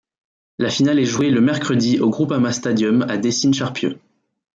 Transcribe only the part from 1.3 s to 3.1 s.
mercredi au Groupama Stadium